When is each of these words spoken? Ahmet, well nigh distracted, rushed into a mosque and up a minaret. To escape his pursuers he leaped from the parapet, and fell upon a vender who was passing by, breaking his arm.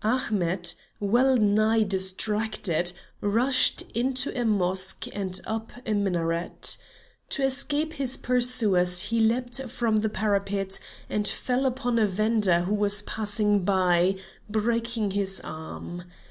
Ahmet, 0.00 0.74
well 0.98 1.36
nigh 1.36 1.82
distracted, 1.82 2.94
rushed 3.20 3.82
into 3.94 4.34
a 4.34 4.42
mosque 4.46 5.04
and 5.14 5.38
up 5.46 5.72
a 5.84 5.92
minaret. 5.92 6.78
To 7.28 7.42
escape 7.44 7.92
his 7.92 8.16
pursuers 8.16 9.02
he 9.02 9.20
leaped 9.20 9.60
from 9.64 9.98
the 9.98 10.08
parapet, 10.08 10.80
and 11.10 11.28
fell 11.28 11.66
upon 11.66 11.98
a 11.98 12.06
vender 12.06 12.62
who 12.62 12.74
was 12.74 13.02
passing 13.02 13.58
by, 13.62 14.16
breaking 14.48 15.10
his 15.10 15.38
arm. 15.44 16.04